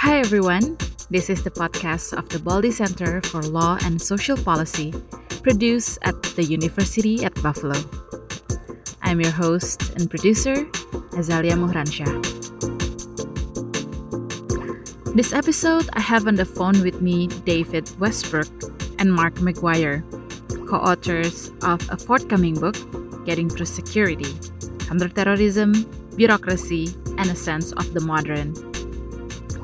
[0.00, 0.78] Hi, everyone.
[1.10, 4.94] This is the podcast of the Baldy Center for Law and Social Policy,
[5.42, 7.76] produced at the University at Buffalo.
[9.02, 10.64] I'm your host and producer,
[11.12, 12.16] Azalia Muhransyah.
[15.14, 18.48] This episode, I have on the phone with me David Westbrook
[18.98, 20.02] and Mark Maguire,
[20.66, 22.76] co authors of a forthcoming book,
[23.26, 24.32] Getting Through Security
[24.78, 25.84] Counterterrorism,
[26.16, 28.69] Bureaucracy, and a Sense of the Modern.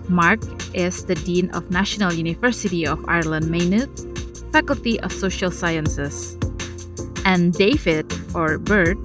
[0.09, 0.41] Mark
[0.73, 3.91] is the Dean of National University of Ireland Maynooth,
[4.53, 6.39] Faculty of Social Sciences.
[7.25, 8.99] And David, or Bert,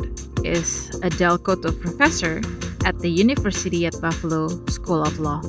[0.46, 2.42] is a Del Cotto Professor
[2.86, 5.42] at the University at Buffalo School of Law.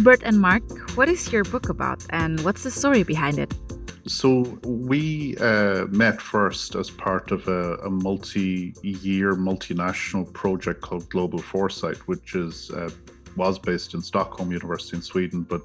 [0.00, 0.62] Bert and Mark,
[0.96, 3.52] what is your book about and what's the story behind it?
[4.06, 11.38] So we uh, met first as part of a, a, multi-year, multinational project called Global
[11.38, 12.90] Foresight, which is uh,
[13.36, 15.62] was based in Stockholm University in Sweden, but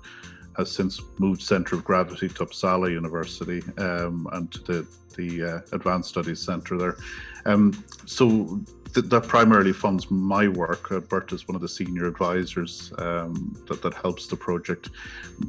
[0.58, 5.62] has since moved center of gravity to Uppsala University um, and to the, the uh,
[5.72, 6.98] Advanced Studies Center there.
[7.46, 8.60] Um, so
[8.94, 10.92] th- that primarily funds my work.
[10.92, 14.90] Uh, Bert is one of the senior advisors um, that, that helps the project.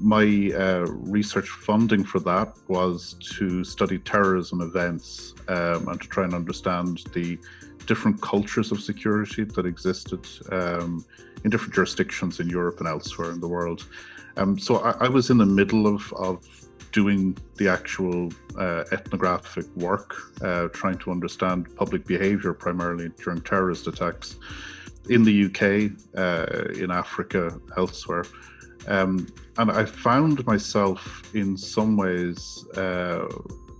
[0.00, 6.24] My uh, research funding for that was to study terrorism events um, and to try
[6.24, 7.38] and understand the
[7.86, 11.04] different cultures of security that existed um,
[11.44, 13.86] in different jurisdictions in Europe and elsewhere in the world.
[14.36, 16.46] Um, so I, I, was in the middle of, of
[16.92, 23.86] doing the actual uh, ethnographic work, uh, trying to understand public behavior primarily during terrorist
[23.86, 24.36] attacks
[25.08, 28.24] in the UK, uh, in Africa, elsewhere.
[28.86, 29.26] Um,
[29.58, 33.26] and I found myself in some ways uh,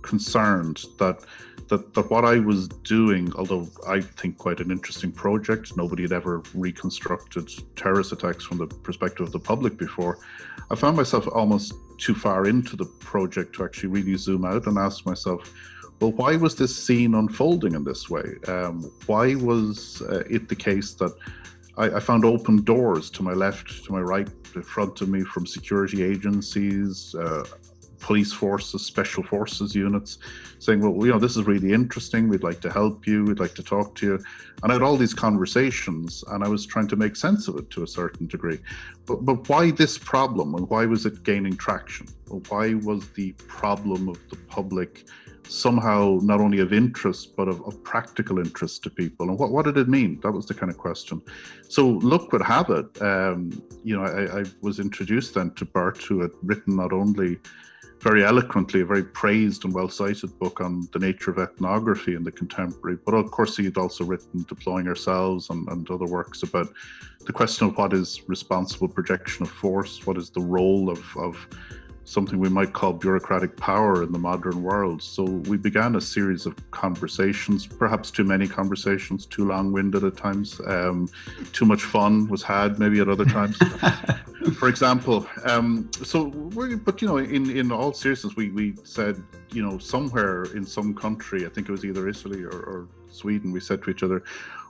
[0.01, 1.23] concerned that
[1.71, 6.11] that, that what I was doing, although I think quite an interesting project, nobody had
[6.11, 10.19] ever reconstructed terrorist attacks from the perspective of the public before.
[10.69, 14.77] I found myself almost too far into the project to actually really zoom out and
[14.77, 15.53] ask myself,
[16.01, 18.35] well, why was this scene unfolding in this way?
[18.49, 21.15] Um, why was uh, it the case that
[21.77, 25.21] I, I, found open doors to my left, to my right, in front of me
[25.21, 27.45] from security agencies, uh,
[28.01, 30.17] police forces, special forces units,
[30.59, 32.27] saying, well, you know, this is really interesting.
[32.27, 33.23] We'd like to help you.
[33.23, 34.19] We'd like to talk to you.
[34.63, 37.69] And I had all these conversations and I was trying to make sense of it
[37.71, 38.59] to a certain degree.
[39.05, 42.07] But, but why this problem and why was it gaining traction?
[42.27, 45.05] Well, why was the problem of the public
[45.51, 49.29] somehow not only of interest but of, of, practical interest to people.
[49.29, 50.19] And what, what did it mean?
[50.23, 51.21] That was the kind of question.
[51.67, 56.01] So luck would have it um, you know I, I, was introduced then to bert
[56.03, 57.39] who had written not only
[58.01, 62.23] very eloquently a very praised and well cited book on the nature of ethnography in
[62.23, 62.97] the contemporary.
[63.05, 66.67] But of course, he had also written Deploying Ourselves and, and other works about
[67.25, 71.47] the question of what is responsible projection of force, what is the role of, of
[72.11, 75.01] something we might call bureaucratic power in the modern world.
[75.01, 80.17] So we began a series of conversations, perhaps too many conversations, too long winded at
[80.17, 80.59] times.
[80.67, 81.09] Um,
[81.53, 83.57] too much fun was had maybe at other times.
[84.57, 86.23] For example, um, so
[86.55, 89.23] we but you know, in, in all seriousness, we, we said,
[89.53, 93.53] you know, somewhere in some country, I think it was either Italy or, or Sweden,
[93.53, 94.23] we said to each other,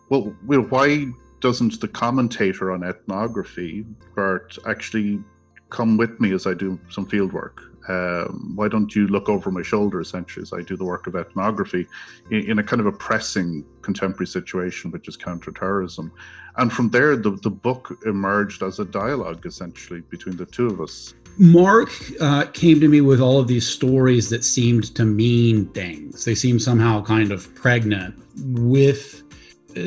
[0.09, 1.07] well, well, why
[1.39, 5.23] doesn't the commentator on ethnography, Bert, actually
[5.71, 7.63] come with me as I do some field work.
[7.89, 11.15] Um, why don't you look over my shoulder essentially as I do the work of
[11.15, 11.87] ethnography
[12.29, 16.11] in, in, a kind of a pressing contemporary situation, which is counterterrorism?
[16.57, 20.79] And from there, the, the book emerged as a dialogue essentially between the two of
[20.79, 21.15] us.
[21.39, 21.89] Mark
[22.19, 26.25] uh, came to me with all of these stories that seemed to mean things.
[26.25, 29.23] They seemed somehow kind of pregnant with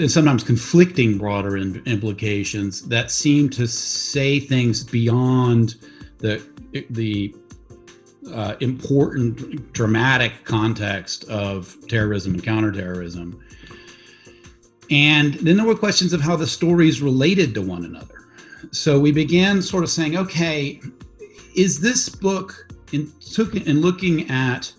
[0.08, 5.76] sometimes conflicting broader in, implications that seem to say things beyond
[6.18, 6.42] the
[6.90, 7.34] the
[8.32, 13.38] uh, important dramatic context of terrorism and counterterrorism.
[14.90, 18.26] And then there were questions of how the stories related to one another.
[18.70, 20.80] So we began sort of saying, okay,
[21.54, 24.72] is this book in took in looking at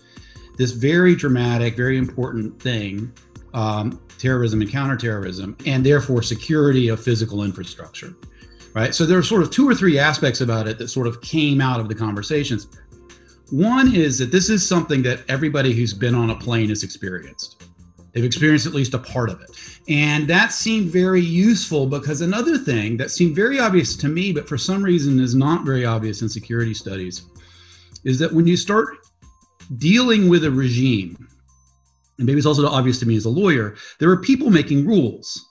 [0.56, 3.12] this very dramatic, very important thing
[3.56, 8.14] um, terrorism and counterterrorism, and therefore security of physical infrastructure.
[8.74, 8.94] Right.
[8.94, 11.62] So there are sort of two or three aspects about it that sort of came
[11.62, 12.68] out of the conversations.
[13.50, 17.64] One is that this is something that everybody who's been on a plane has experienced.
[18.12, 19.50] They've experienced at least a part of it.
[19.88, 24.46] And that seemed very useful because another thing that seemed very obvious to me, but
[24.46, 27.22] for some reason is not very obvious in security studies,
[28.04, 28.98] is that when you start
[29.78, 31.26] dealing with a regime
[32.18, 35.44] and maybe it's also obvious to me as a lawyer, there are people making rules.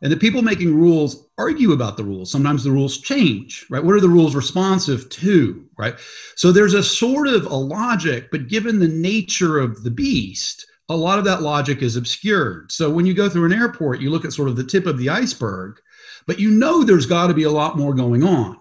[0.00, 2.30] And the people making rules argue about the rules.
[2.30, 3.82] Sometimes the rules change, right?
[3.82, 5.96] What are the rules responsive to, right?
[6.36, 10.96] So there's a sort of a logic, but given the nature of the beast, a
[10.96, 12.70] lot of that logic is obscured.
[12.70, 14.98] So when you go through an airport, you look at sort of the tip of
[14.98, 15.80] the iceberg,
[16.26, 18.56] but you know there's got to be a lot more going on.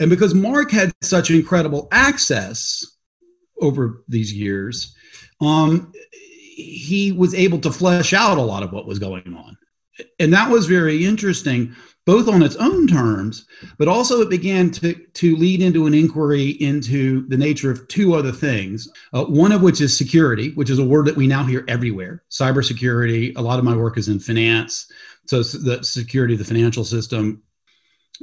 [0.00, 2.84] And because Mark had such incredible access
[3.60, 4.96] over these years,
[5.42, 5.92] um,
[6.62, 9.56] he was able to flesh out a lot of what was going on.
[10.18, 11.74] And that was very interesting,
[12.06, 13.46] both on its own terms,
[13.76, 18.14] but also it began to, to lead into an inquiry into the nature of two
[18.14, 18.88] other things.
[19.12, 22.22] Uh, one of which is security, which is a word that we now hear everywhere.
[22.30, 24.90] Cybersecurity, a lot of my work is in finance.
[25.26, 27.42] So the security of the financial system,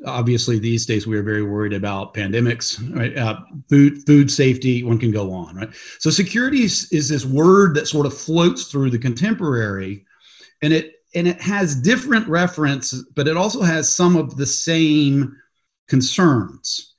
[0.05, 3.17] obviously these days we are very worried about pandemics right?
[3.17, 3.39] Uh,
[3.69, 5.69] food food safety one can go on right?
[5.99, 10.05] So security is, is this word that sort of floats through the contemporary
[10.61, 15.35] and it and it has different reference but it also has some of the same
[15.87, 16.95] concerns.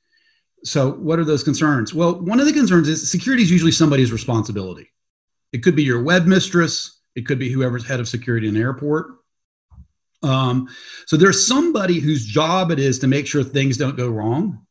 [0.65, 1.95] So what are those concerns?
[1.95, 4.91] Well one of the concerns is security is usually somebody's responsibility.
[5.53, 8.63] It could be your web mistress it could be whoever's head of security in an
[8.63, 9.18] airport
[10.23, 10.69] um,
[11.07, 14.67] so there's somebody whose job it is to make sure things don't go wrong.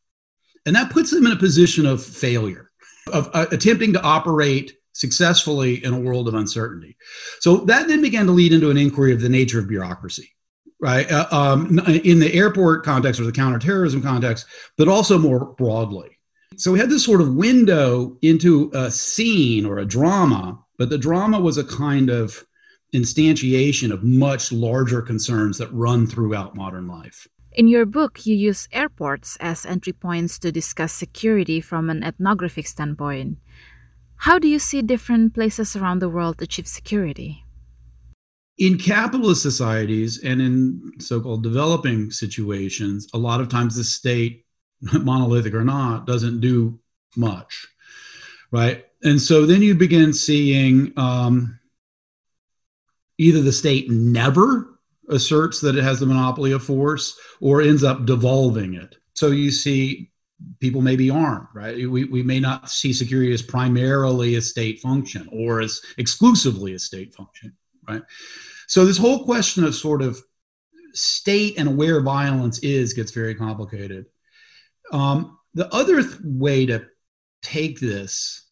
[0.66, 2.72] And that puts them in a position of failure,
[3.14, 6.98] of uh, attempting to operate successfully in a world of uncertainty.
[7.40, 10.30] So that then began to lead into an inquiry of the nature of bureaucracy,
[10.82, 11.10] right?
[11.10, 14.46] Uh, um, in the airport context or the counterterrorism context,
[14.78, 16.18] but also more broadly.
[16.58, 20.98] So we had this sort of window into a scene or a drama, but the
[20.98, 22.44] drama was a kind of
[22.94, 27.28] instantiation of much larger concerns that run throughout modern life.
[27.51, 32.68] In your book, you use airports as entry points to discuss security from an ethnographic
[32.68, 33.39] standpoint.
[34.18, 37.44] How do you see different places around the world achieve security?
[38.57, 44.45] In capitalist societies and in so called developing situations, a lot of times the state,
[44.81, 46.80] monolithic or not, doesn't do
[47.16, 47.68] much,
[48.51, 48.86] right?
[49.04, 51.56] And so then you begin seeing um,
[53.18, 54.80] either the state never
[55.10, 58.96] asserts that it has the monopoly of force or ends up devolving it.
[59.14, 60.12] So you see
[60.60, 61.90] people may be armed, right?
[61.90, 66.80] We, we may not see security as primarily a state function or as exclusively a
[66.80, 67.56] state function,
[67.88, 68.04] right?
[68.68, 70.22] So this whole question of sort of
[70.94, 74.06] state and where violence is gets very complicated.
[74.92, 76.86] Um, the other th- way to
[77.42, 78.48] take this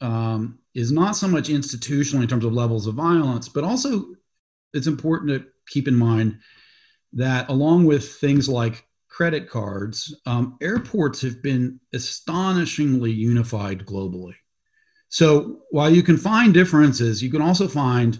[0.00, 4.06] um, is not so much institutional in terms of levels of violence, but also
[4.72, 6.38] it's important to keep in mind
[7.12, 14.34] that along with things like credit cards, um, airports have been astonishingly unified globally.
[15.10, 18.18] So while you can find differences, you can also find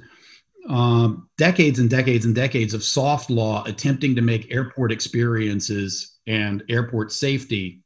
[0.68, 6.62] um, decades and decades and decades of soft law attempting to make airport experiences and
[6.68, 7.81] airport safety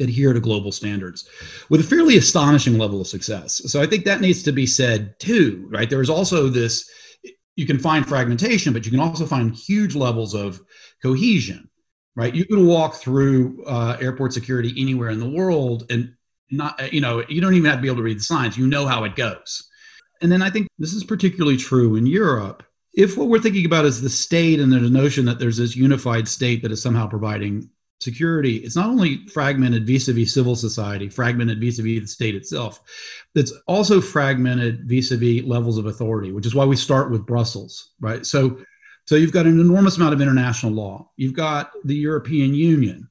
[0.00, 1.28] adhere to global standards
[1.68, 3.62] with a fairly astonishing level of success.
[3.66, 5.88] So I think that needs to be said too, right?
[5.88, 6.88] There is also this
[7.56, 10.60] you can find fragmentation, but you can also find huge levels of
[11.02, 11.68] cohesion,
[12.14, 12.34] right?
[12.34, 16.12] You can walk through uh, airport security anywhere in the world and
[16.50, 18.58] not, you know, you don't even have to be able to read the signs.
[18.58, 19.68] You know how it goes.
[20.22, 22.62] And then I think this is particularly true in Europe.
[22.94, 26.28] If what we're thinking about is the state and a notion that there's this unified
[26.28, 31.08] state that is somehow providing security, it's not only fragmented vis a vis civil society,
[31.08, 32.80] fragmented vis a vis the state itself,
[33.34, 37.26] it's also fragmented vis a vis levels of authority, which is why we start with
[37.26, 38.26] Brussels, right?
[38.26, 38.58] So,
[39.06, 41.10] so you've got an enormous amount of international law.
[41.16, 43.08] You've got the European Union,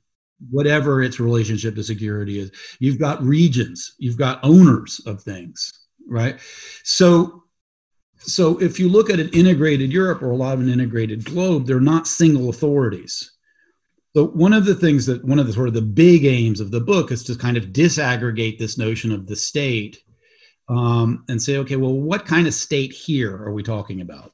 [0.49, 2.51] whatever its relationship to security is.
[2.79, 5.71] You've got regions, you've got owners of things,
[6.07, 6.39] right?
[6.83, 7.43] So,
[8.17, 11.65] so if you look at an integrated Europe or a lot of an integrated globe,
[11.65, 13.34] they're not single authorities
[14.15, 16.71] so one of the things that one of the sort of the big aims of
[16.71, 20.01] the book is to kind of disaggregate this notion of the state
[20.69, 24.31] um, and say, okay, well, what kind of state here are we talking about?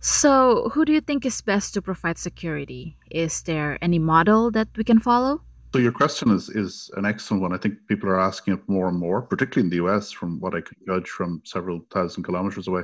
[0.00, 2.98] So, who do you think is best to provide security?
[3.10, 5.40] Is there any model that we can follow?
[5.72, 7.54] So your question is is an excellent one.
[7.54, 10.54] I think people are asking it more and more, particularly in the US, from what
[10.54, 12.82] I can judge from several thousand kilometers away.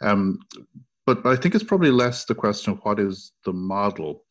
[0.00, 0.38] Um,
[1.04, 4.24] but I think it's probably less the question of what is the model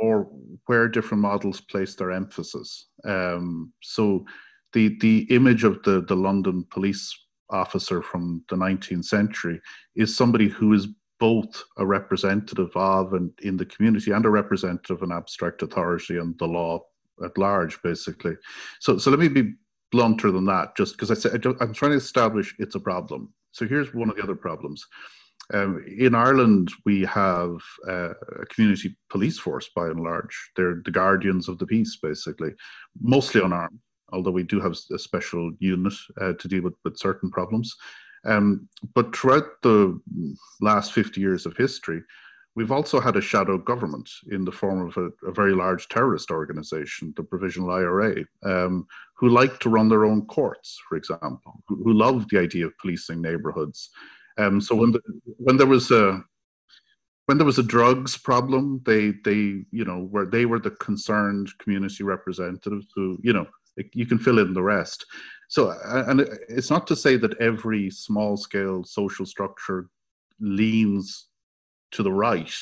[0.00, 0.28] or
[0.66, 2.88] where different models place their emphasis.
[3.04, 4.24] Um, so
[4.72, 7.14] the the image of the the London police
[7.50, 9.60] officer from the 19th century
[9.94, 10.88] is somebody who is
[11.18, 16.18] both a representative of and in the community and a representative of an abstract authority
[16.18, 16.80] and the law
[17.24, 18.34] at large, basically.
[18.80, 19.54] So so let me be
[19.92, 23.32] blunter than that, just because I say I'm trying to establish it's a problem.
[23.52, 24.86] So here's one of the other problems.
[25.54, 27.56] Um, in Ireland, we have
[27.88, 28.10] uh,
[28.40, 30.50] a community police force by and large.
[30.56, 32.50] They're the guardians of the peace, basically,
[33.00, 33.78] mostly unarmed,
[34.12, 37.76] although we do have a special unit uh, to deal with, with certain problems.
[38.24, 40.00] Um, but throughout the
[40.60, 42.02] last 50 years of history,
[42.56, 46.30] we've also had a shadow government in the form of a, a very large terrorist
[46.30, 51.76] organization, the Provisional IRA, um, who like to run their own courts, for example, who,
[51.84, 53.90] who love the idea of policing neighborhoods.
[54.38, 55.00] Um, so when the,
[55.38, 56.22] when there was a
[57.26, 61.50] when there was a drugs problem, they they you know where they were the concerned
[61.58, 63.46] community representatives who you know
[63.92, 65.06] you can fill in the rest.
[65.48, 69.88] So, and it's not to say that every small scale social structure
[70.40, 71.26] leans
[71.92, 72.52] to the right,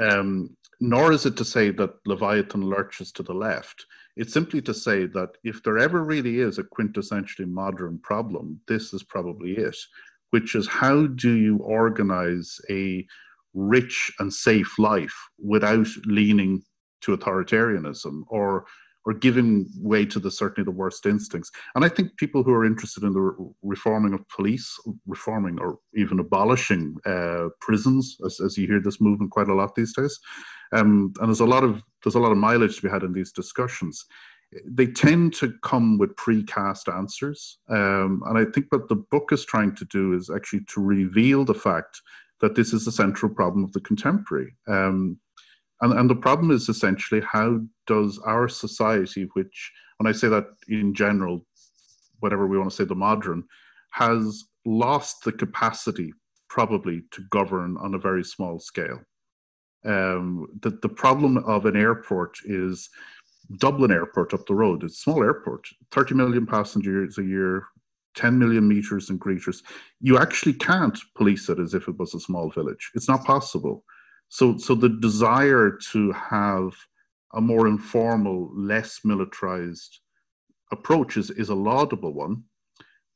[0.00, 3.86] um, nor is it to say that Leviathan lurches to the left.
[4.16, 8.94] It's simply to say that if there ever really is a quintessentially modern problem, this
[8.94, 9.76] is probably it,
[10.30, 13.06] which is how do you organize a
[13.54, 16.62] rich and safe life without leaning
[17.00, 18.66] to authoritarianism or
[19.06, 21.52] or giving way to the certainly the worst instincts.
[21.76, 25.78] And I think people who are interested in the re- reforming of police, reforming or
[25.94, 30.18] even abolishing uh, prisons, as, as, you hear this movement quite a lot these days,
[30.72, 33.12] um, and there's a lot of there's a lot of mileage to be had in
[33.12, 34.04] these discussions.
[34.64, 39.44] They tend to come with precast answers, um, and I think what the book is
[39.44, 42.00] trying to do is actually to reveal the fact
[42.40, 44.54] that this is a central problem of the contemporary.
[44.68, 45.18] Um,
[45.80, 50.46] and, and the problem is essentially how does our society, which, when I say that
[50.68, 51.46] in general,
[52.20, 53.44] whatever we want to say, the modern,
[53.90, 56.12] has lost the capacity
[56.48, 59.00] probably to govern on a very small scale.
[59.84, 62.88] Um, the, the problem of an airport is
[63.58, 64.82] Dublin Airport up the road.
[64.82, 67.64] It's a small airport, 30 million passengers a year,
[68.16, 69.62] 10 million meters and greeters.
[70.00, 72.90] You actually can't police it as if it was a small village.
[72.94, 73.84] It's not possible.
[74.28, 76.72] So, so the desire to have
[77.34, 80.00] a more informal, less militarized
[80.72, 82.44] approach is, is a laudable one,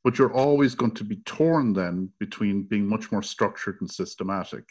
[0.03, 4.63] but you're always going to be torn then between being much more structured and systematic.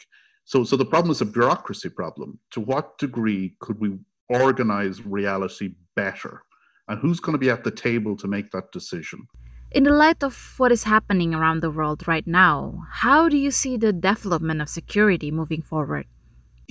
[0.45, 2.39] So, so the problem is a bureaucracy problem.
[2.51, 3.99] To what degree could we
[4.39, 6.43] organize reality better?
[6.87, 9.27] And who's going to be at the table to make that decision?
[9.71, 13.51] In the light of what is happening around the world right now, how do you
[13.51, 16.05] see the development of security moving forward?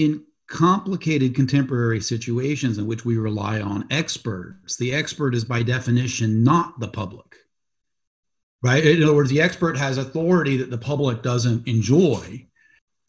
[0.00, 6.42] in complicated contemporary situations in which we rely on experts, the expert is by definition
[6.42, 7.36] not the public.
[8.62, 8.84] Right?
[8.84, 12.46] In other words, the expert has authority that the public doesn't enjoy.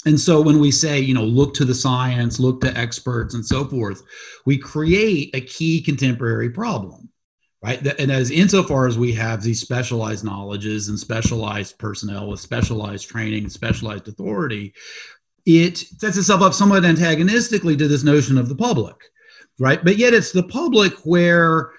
[0.05, 3.45] And so when we say, you know, look to the science, look to experts, and
[3.45, 4.01] so forth,
[4.45, 7.09] we create a key contemporary problem,
[7.63, 7.85] right?
[7.99, 13.43] And as insofar as we have these specialized knowledges and specialized personnel with specialized training
[13.43, 14.73] and specialized authority,
[15.45, 18.95] it sets itself up somewhat antagonistically to this notion of the public,
[19.59, 19.83] right?
[19.83, 21.71] But yet it's the public where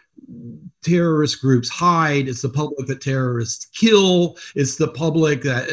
[0.83, 2.29] terrorist groups hide.
[2.29, 4.37] It's the public that terrorists kill.
[4.55, 5.69] It's the public that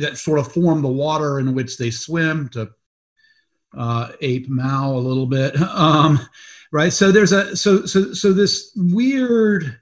[0.00, 2.70] that sort of form the water in which they swim to
[3.76, 6.20] uh, ape Mao a little bit, um,
[6.72, 6.92] right?
[6.92, 9.78] So there's a so so so this weird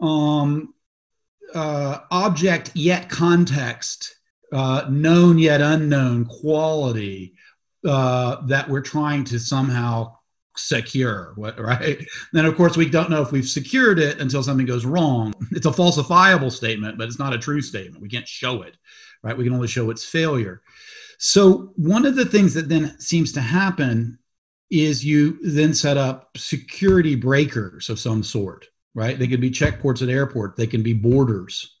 [0.00, 0.74] um,
[1.54, 4.16] uh, object yet context
[4.52, 7.34] uh, known yet unknown quality
[7.84, 10.15] uh, that we're trying to somehow
[10.58, 12.06] secure right?
[12.32, 15.34] Then of course we don't know if we've secured it until something goes wrong.
[15.52, 18.02] It's a falsifiable statement but it's not a true statement.
[18.02, 18.76] We can't show it
[19.22, 19.36] right?
[19.36, 20.62] We can only show its failure.
[21.18, 24.18] So one of the things that then seems to happen
[24.70, 29.18] is you then set up security breakers of some sort right?
[29.18, 30.56] They could be checkpoints at airport.
[30.56, 31.76] They can be borders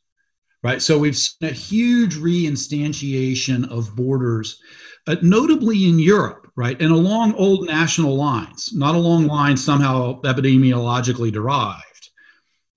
[0.66, 0.82] right?
[0.82, 4.60] So we've seen a huge reinstantiation of borders,
[5.06, 6.80] uh, notably in Europe, right?
[6.80, 12.10] And along old national lines, not along lines somehow epidemiologically derived,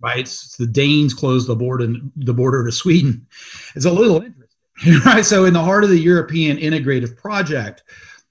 [0.01, 0.19] right?
[0.19, 3.25] It's the Danes closed the border, the border to Sweden.
[3.75, 5.25] It's a little interesting, right?
[5.25, 7.83] So in the heart of the European integrative project,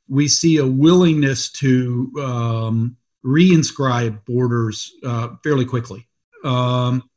[0.06, 6.06] we see a willingness to um, reinscribe borders uh, fairly quickly.
[6.44, 7.08] Um,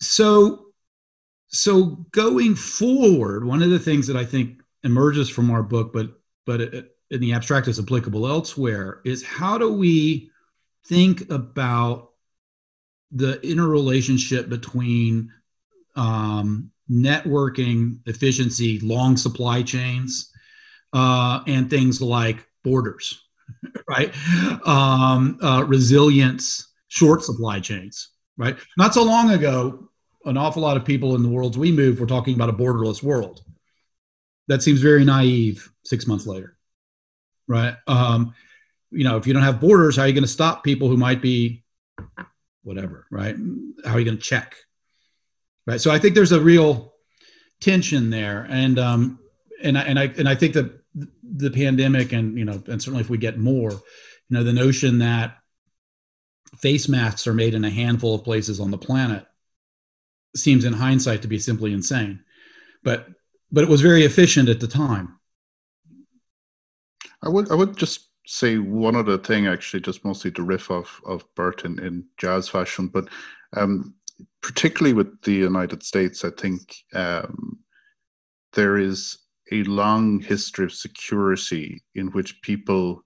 [0.00, 0.60] so
[1.48, 6.10] so going forward, one of the things that I think emerges from our book, but
[6.46, 6.60] but
[7.10, 10.30] in the abstract is applicable elsewhere, is how do we
[10.86, 12.10] think about
[13.12, 15.32] the interrelationship between
[15.96, 20.30] um, networking efficiency, long supply chains,
[20.92, 23.22] uh, and things like borders,
[23.88, 24.12] right?
[24.66, 28.56] Um, uh, resilience, short supply chains, right?
[28.76, 29.88] Not so long ago,
[30.24, 33.02] an awful lot of people in the worlds we move were talking about a borderless
[33.02, 33.42] world
[34.48, 36.56] that seems very naive six months later,
[37.46, 37.76] right?
[37.86, 38.34] Um,
[38.90, 40.96] you know, if you don't have borders, how are you going to stop people who
[40.96, 41.64] might be
[42.62, 43.36] whatever, right?
[43.84, 44.56] How are you going to check?
[45.66, 45.80] Right.
[45.80, 46.94] So I think there's a real
[47.60, 49.18] tension there, and um,
[49.62, 50.78] and I and I and I think that
[51.22, 53.80] the pandemic, and you know, and certainly if we get more, you
[54.30, 55.38] know, the notion that
[56.58, 59.26] face masks are made in a handful of places on the planet
[60.36, 62.20] seems in hindsight to be simply insane,
[62.82, 63.08] but
[63.50, 65.18] but it was very efficient at the time.
[67.22, 71.00] I would I would just say one other thing actually, just mostly to riff off
[71.06, 73.08] of Bert in, in jazz fashion, but
[73.56, 73.94] um,
[74.42, 77.58] particularly with the United States, I think um,
[78.52, 79.18] there is
[79.52, 83.04] a long history of security in which people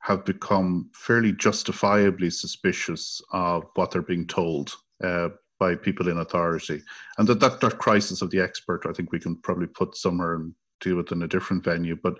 [0.00, 5.28] have become fairly justifiably suspicious of what they're being told uh,
[5.60, 6.82] by people in authority.
[7.18, 10.34] And that, that, that crisis of the expert, I think we can probably put somewhere
[10.34, 11.96] and deal with in a different venue.
[12.02, 12.14] But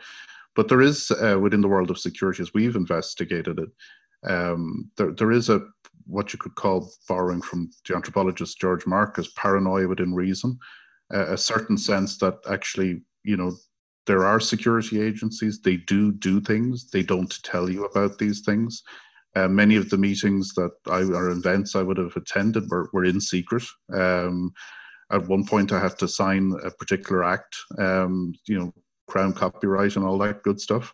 [0.56, 5.12] but there is uh, within the world of security, as we've investigated it, um, there
[5.12, 5.62] there is a
[6.06, 10.58] what you could call borrowing from the anthropologist George Marcus paranoia within reason,
[11.14, 13.56] uh, a certain sense that actually you know
[14.06, 18.82] there are security agencies they do do things they don't tell you about these things
[19.36, 23.04] uh, many of the meetings that I or events I would have attended were, were
[23.04, 23.64] in secret.
[23.92, 24.52] Um,
[25.12, 28.72] at one point, I had to sign a particular act, um, you know,
[29.08, 30.92] crown copyright and all that good stuff.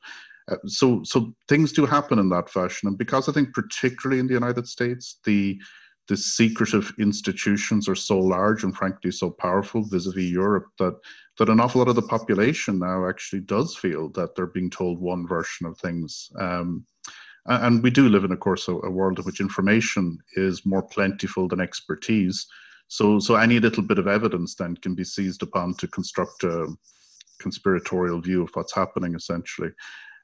[0.51, 4.27] Uh, so, so things do happen in that fashion, and because I think, particularly in
[4.27, 5.59] the United States, the
[6.09, 10.95] the secretive institutions are so large and frankly so powerful vis-a-vis Europe that
[11.39, 15.01] that an awful lot of the population now actually does feel that they're being told
[15.01, 16.31] one version of things.
[16.39, 16.87] Um,
[17.49, 20.83] and we do live in, of course, a, a, world in which information is more
[20.83, 22.47] plentiful than expertise.
[22.89, 26.75] So, so any little bit of evidence then can be seized upon to construct a
[27.41, 29.71] conspiratorial view of what's happening, essentially.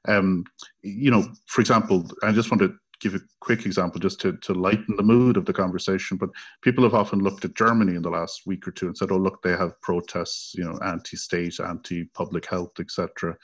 [0.07, 0.45] Um,
[0.81, 4.53] you know, for example, I just want to give a quick example just to, to
[4.53, 6.17] lighten the mood of the conversation.
[6.17, 6.29] But
[6.61, 9.17] people have often looked at Germany in the last week or two and said, "Oh,
[9.17, 13.37] look, they have protests, you know, anti-state, anti-public health, etc."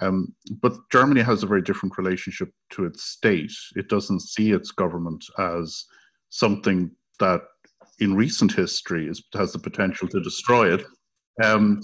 [0.00, 3.52] Um, but Germany has a very different relationship to its state.
[3.76, 5.84] It doesn't see its government as
[6.30, 7.42] something that,
[8.00, 10.84] in recent history, is, has the potential to destroy it.
[11.42, 11.80] Um,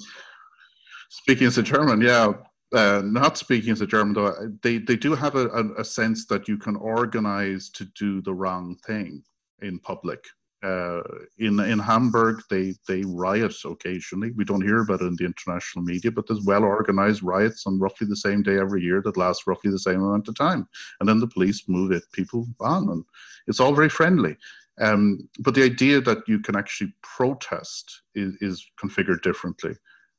[1.09, 2.33] speaking as a German, yeah,
[2.75, 6.27] uh, not speaking as a German though, they they do have a, a, a sense
[6.27, 9.23] that you can organize to do the wrong thing
[9.63, 10.25] in public
[10.63, 11.01] uh,
[11.39, 14.33] in in Hamburg, they they riot occasionally.
[14.33, 17.79] We don't hear about it in the international media, but there's well organized riots on
[17.79, 20.69] roughly the same day every year that last roughly the same amount of time,
[20.99, 23.05] and then the police move it people on, and
[23.47, 24.37] it's all very friendly.
[24.81, 29.75] Um, but the idea that you can actually protest is, is configured differently,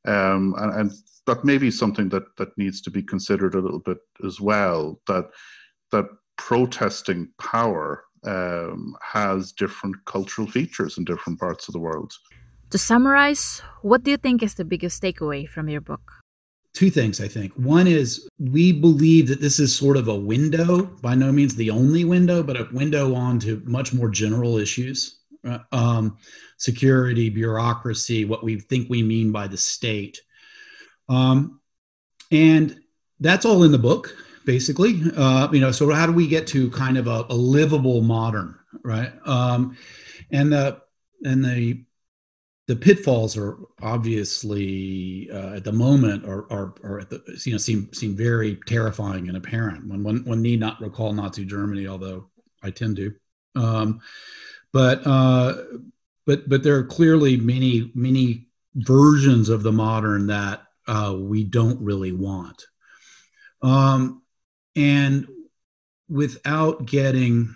[0.05, 0.91] um, and, and
[1.27, 4.99] that may be something that that needs to be considered a little bit as well.
[5.05, 5.29] That
[5.91, 6.05] that
[6.37, 12.13] protesting power um, has different cultural features in different parts of the world.
[12.71, 16.11] To summarize, what do you think is the biggest takeaway from your book?
[16.73, 17.51] Two things, I think.
[17.55, 21.69] One is we believe that this is sort of a window, by no means the
[21.69, 26.17] only window, but a window onto much more general issues uh, um,
[26.57, 30.21] security, bureaucracy, what we think we mean by the state.
[31.09, 31.59] Um,
[32.31, 32.79] and
[33.19, 35.01] that's all in the book basically.
[35.15, 38.57] Uh, you know, so how do we get to kind of a, a livable modern,
[38.83, 39.11] right?
[39.25, 39.77] Um,
[40.31, 40.81] and the
[41.23, 41.83] and the
[42.67, 47.57] the pitfalls are obviously uh, at the moment are, are, are at the you know
[47.57, 49.85] seem seem very terrifying and apparent.
[49.87, 52.29] One, one one need not recall Nazi Germany, although
[52.63, 53.13] I tend to.
[53.55, 53.99] Um,
[54.71, 55.55] but uh,
[56.25, 61.81] but but there are clearly many many versions of the modern that uh, we don't
[61.81, 62.63] really want.
[63.61, 64.20] Um,
[64.75, 65.27] and
[66.09, 67.55] without getting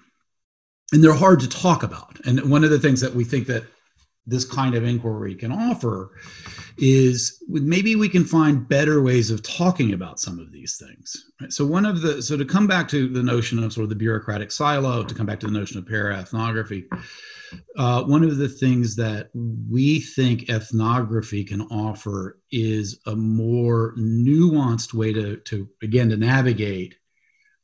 [0.94, 3.64] and they're hard to talk about and one of the things that we think that
[4.28, 6.12] this kind of inquiry can offer
[6.78, 11.52] is maybe we can find better ways of talking about some of these things right?
[11.52, 13.96] so one of the so to come back to the notion of sort of the
[13.96, 16.86] bureaucratic silo to come back to the notion of para-ethnography
[17.78, 19.30] uh, one of the things that
[19.70, 26.96] we think ethnography can offer is a more nuanced way to, to again to navigate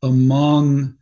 [0.04, 0.98] among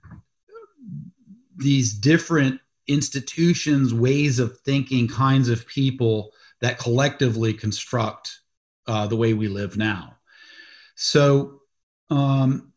[1.58, 6.32] these different institutions, ways of thinking, kinds of people
[6.62, 8.40] that collectively construct
[8.88, 10.16] uh, the way we live now.
[10.96, 11.62] So,
[12.10, 12.74] um,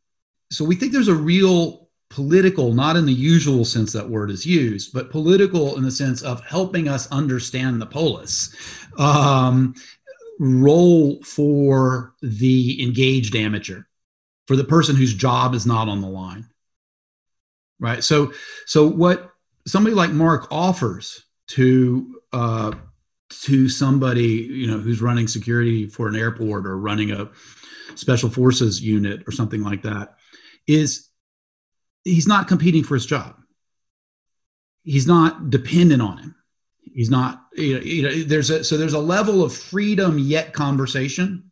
[0.50, 4.44] so we think there's a real political, not in the usual sense that word is
[4.44, 8.54] used, but political in the sense of helping us understand the polis,
[8.98, 9.74] um,
[10.38, 13.84] role for the engaged amateur,
[14.46, 16.46] for the person whose job is not on the line.
[17.78, 18.02] Right.
[18.02, 18.32] So,
[18.66, 19.30] so what
[19.66, 22.72] somebody like Mark offers to uh,
[23.40, 27.30] to somebody you know who's running security for an airport or running a
[27.94, 30.16] special forces unit or something like that
[30.66, 31.08] is
[32.04, 33.36] he's not competing for his job
[34.84, 36.34] he's not dependent on him
[36.94, 40.52] he's not you know, you know there's a so there's a level of freedom yet
[40.52, 41.50] conversation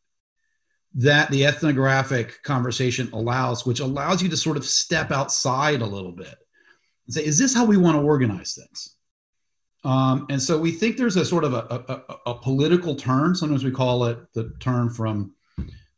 [0.95, 6.13] that the ethnographic conversation allows which allows you to sort of step outside a little
[6.13, 6.35] bit
[7.07, 8.97] and say is this how we want to organize things
[9.85, 13.35] um, and so we think there's a sort of a, a, a, political turn.
[13.35, 15.33] Sometimes we call it the turn from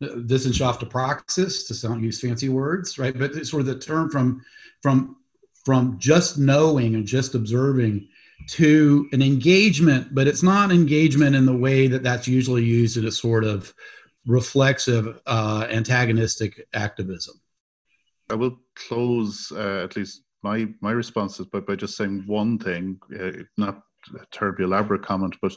[0.01, 3.17] Wissenschaft to Praxis to sound use fancy words, right?
[3.17, 4.45] But it's sort of the turn from
[4.83, 5.17] from
[5.65, 8.09] from just knowing and just observing
[8.49, 13.07] to an engagement, but it's not engagement in the way that that's usually used in
[13.07, 13.73] a sort of
[14.27, 17.41] reflexive, uh, antagonistic activism.
[18.31, 22.59] I will close uh, at least my my response is by, by just saying one
[22.59, 23.83] thing, uh, not
[24.21, 25.57] a terribly elaborate comment, but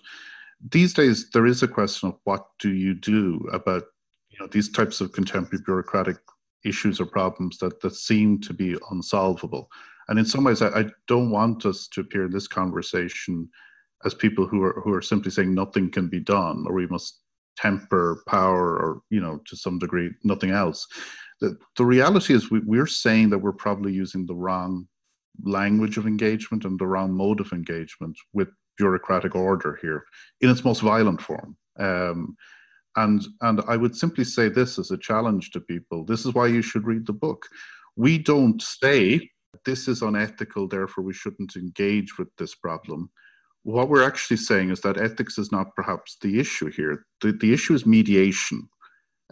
[0.71, 3.84] these days there is a question of what do you do about
[4.30, 6.17] you know these types of contemporary bureaucratic
[6.63, 9.69] issues or problems that that seem to be unsolvable.
[10.08, 13.49] And in some ways, I, I don't want us to appear in this conversation
[14.06, 17.21] as people who are who are simply saying nothing can be done or we must
[17.58, 20.88] temper power or you know to some degree nothing else
[21.41, 24.88] the, the reality is we, we're saying that we're probably using the wrong
[25.44, 30.04] language of engagement and the wrong mode of engagement with bureaucratic order here
[30.41, 31.58] in its most violent form.
[31.78, 32.36] Um,
[32.96, 36.06] and and I would simply say this as a challenge to people.
[36.06, 37.46] This is why you should read the book.
[37.98, 39.30] We don't say
[39.65, 43.10] this is unethical, therefore we shouldn't engage with this problem.
[43.65, 47.08] What we're actually saying is that ethics is not perhaps the issue here.
[47.21, 48.69] The, the issue is mediation.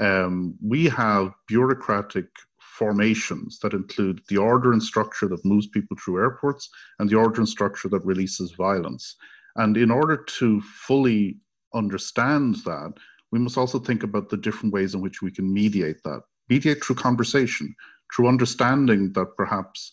[0.01, 2.25] Um, we have bureaucratic
[2.59, 6.67] formations that include the order and structure that moves people through airports
[6.97, 9.15] and the order and structure that releases violence.
[9.57, 11.37] And in order to fully
[11.75, 12.93] understand that,
[13.31, 16.21] we must also think about the different ways in which we can mediate that.
[16.49, 17.75] Mediate through conversation,
[18.11, 19.91] through understanding that perhaps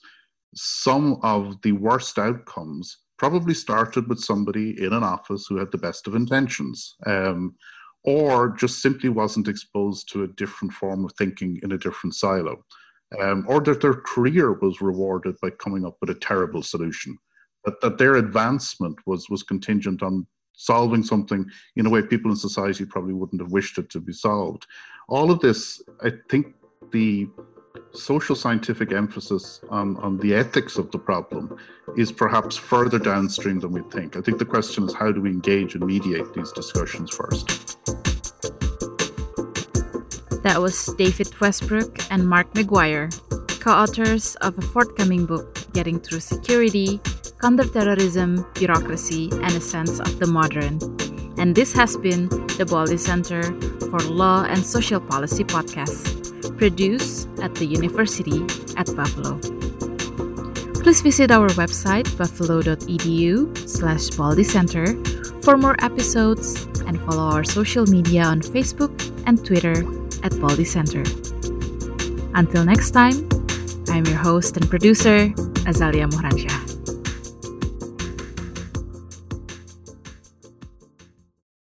[0.55, 5.85] some of the worst outcomes probably started with somebody in an office who had the
[5.87, 6.96] best of intentions.
[7.06, 7.54] Um,
[8.02, 12.64] or just simply wasn't exposed to a different form of thinking in a different silo,
[13.20, 17.18] um, or that their career was rewarded by coming up with a terrible solution,
[17.66, 21.44] that, that their advancement was, was contingent on solving something
[21.76, 24.66] in a way people in society probably wouldn't have wished it to be solved.
[25.11, 26.54] All of this, I think
[26.90, 27.28] the
[27.92, 31.57] social scientific emphasis on, on the ethics of the problem
[31.96, 34.16] is perhaps further downstream than we think.
[34.16, 37.76] I think the question is how do we engage and mediate these discussions first?
[40.42, 43.11] That was David Westbrook and Mark Maguire,
[43.61, 47.00] co authors of a forthcoming book, Getting Through Security
[47.40, 50.79] Counterterrorism, Bureaucracy, and a Sense of the Modern.
[51.38, 53.42] And this has been the Baldy Center
[53.90, 56.30] for Law and Social Policy podcast
[56.61, 58.44] produced at the University
[58.77, 59.40] at Buffalo.
[60.85, 64.85] Please visit our website buffalo.edu slash Baldy Center
[65.40, 68.92] for more episodes and follow our social media on Facebook
[69.25, 69.88] and Twitter
[70.23, 71.01] at Baldy Center.
[72.35, 73.27] Until next time,
[73.88, 75.33] I'm your host and producer,
[75.64, 76.60] Azalia Moransyah.